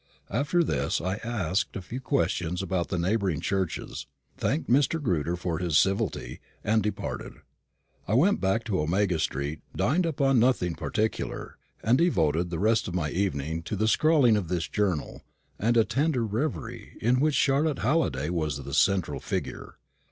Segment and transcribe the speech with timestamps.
[0.31, 4.99] After this I asked a few questions about the neighbouring churches, thanked Mr.
[4.99, 7.33] Grewter for his civility, and departed.
[8.07, 12.95] I went back to Omega street, dined upon nothing particular, and devoted the rest of
[12.95, 15.21] my evening to the scrawling of this journal,
[15.59, 19.77] and a tender reverie, in which Charlotte Halliday was the central figure.